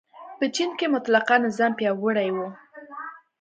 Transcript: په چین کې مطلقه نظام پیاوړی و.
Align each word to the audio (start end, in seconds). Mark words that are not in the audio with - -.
په 0.39 0.45
چین 0.55 0.71
کې 0.79 0.87
مطلقه 0.95 1.35
نظام 1.45 1.71
پیاوړی 1.79 2.29
و. 2.35 2.37